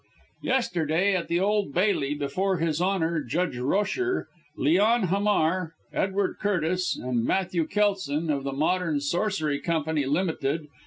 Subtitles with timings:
[0.41, 7.23] Yesterday, at the Old Bailey, before His Honour Judge Rosher, Leon Hamar, Edward Curtis and
[7.23, 10.65] Matthew Kelson, of the Modern Sorcery Company Ltd.